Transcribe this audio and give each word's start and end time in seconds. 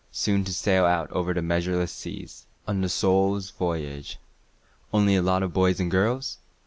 Soon 0.11 0.43
to 0.45 0.51
sail 0.51 0.83
out 0.83 1.11
over 1.11 1.31
the 1.31 1.43
measureless 1.43 1.91
seas, 1.91 2.47
On 2.67 2.81
the 2.81 2.89
Soul's 2.89 3.51
voyage. 3.51 4.17
Only 4.91 5.15
a 5.15 5.21
lot 5.21 5.43
of 5.43 5.53
boys 5.53 5.79
and 5.79 5.91
girls? 5.91 6.39